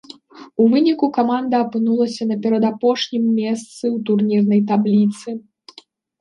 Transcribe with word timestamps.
У 0.63 0.65
выніку, 0.71 1.09
каманда 1.17 1.59
апынулася 1.65 2.23
на 2.31 2.37
перадапошнім 2.45 3.23
месцы 3.41 3.85
ў 3.91 3.97
турнірнай 4.09 4.61
табліцы. 4.73 5.29